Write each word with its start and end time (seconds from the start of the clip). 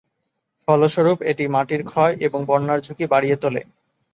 ফলস্বরূপ 0.67 1.19
এটি 1.31 1.45
মাটির 1.47 1.81
ক্ষয় 1.85 2.13
এবং 2.21 2.39
বন্যার 2.45 2.79
ঝুঁকি 2.85 3.05
বাড়িয়ে 3.07 3.37
তোলে। 3.41 3.61